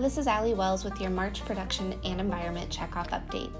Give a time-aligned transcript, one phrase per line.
[0.00, 3.52] this is Allie Wells with your March production and environment checkoff update.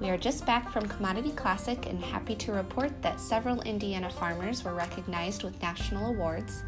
[0.00, 4.64] We are just back from Commodity Classic and happy to report that several Indiana farmers
[4.64, 6.64] were recognized with national awards.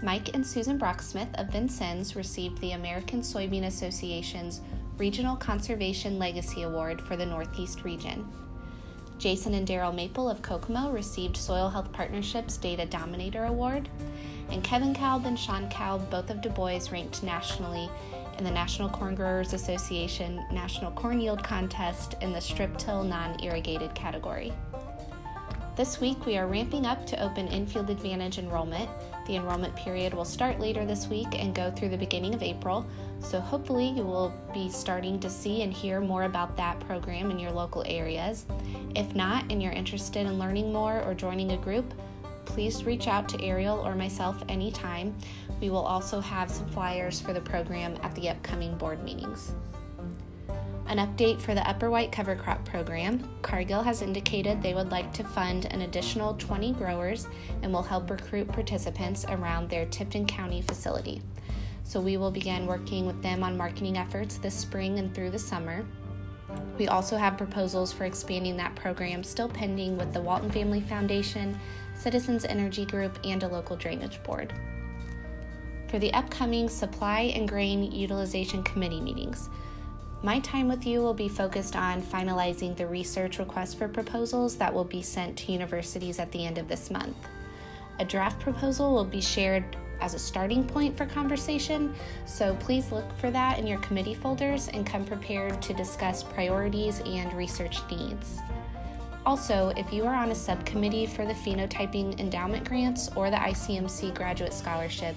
[0.00, 4.60] Mike and Susan Brocksmith of Vincennes received the American Soybean Association's
[4.96, 8.30] Regional Conservation Legacy Award for the Northeast region.
[9.18, 13.88] Jason and Daryl Maple of Kokomo received Soil Health Partnership's Data Dominator Award,
[14.50, 17.90] and Kevin Kalb and Sean Kalb, both of Dubois, ranked nationally
[18.38, 23.42] in the National Corn Growers Association National Corn Yield Contest in the strip till non
[23.42, 24.52] irrigated category.
[25.76, 28.88] This week, we are ramping up to open Infield Advantage enrollment.
[29.26, 32.86] The enrollment period will start later this week and go through the beginning of April,
[33.20, 37.38] so hopefully, you will be starting to see and hear more about that program in
[37.38, 38.46] your local areas.
[38.94, 41.92] If not, and you're interested in learning more or joining a group,
[42.46, 45.14] please reach out to Ariel or myself anytime.
[45.60, 49.52] We will also have some flyers for the program at the upcoming board meetings.
[50.88, 53.28] An update for the Upper White Cover Crop program.
[53.42, 57.26] Cargill has indicated they would like to fund an additional 20 growers
[57.62, 61.20] and will help recruit participants around their Tipton County facility.
[61.82, 65.38] So we will begin working with them on marketing efforts this spring and through the
[65.38, 65.84] summer.
[66.78, 71.58] We also have proposals for expanding that program still pending with the Walton Family Foundation,
[71.96, 74.52] Citizens Energy Group, and a local drainage board.
[75.88, 79.48] For the upcoming Supply and Grain Utilization Committee meetings,
[80.22, 84.72] my time with you will be focused on finalizing the research request for proposals that
[84.72, 87.16] will be sent to universities at the end of this month.
[87.98, 91.94] A draft proposal will be shared as a starting point for conversation,
[92.26, 97.00] so please look for that in your committee folders and come prepared to discuss priorities
[97.06, 98.38] and research needs.
[99.26, 104.14] Also, if you are on a subcommittee for the Phenotyping Endowment Grants or the ICMC
[104.14, 105.16] Graduate Scholarship,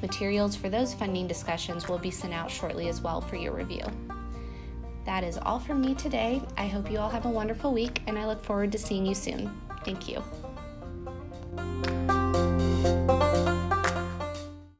[0.00, 3.84] materials for those funding discussions will be sent out shortly as well for your review.
[5.04, 6.40] That is all from me today.
[6.56, 9.14] I hope you all have a wonderful week, and I look forward to seeing you
[9.14, 9.50] soon.
[9.84, 10.22] Thank you.